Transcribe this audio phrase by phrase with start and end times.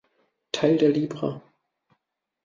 [0.51, 1.43] Teil der Libra.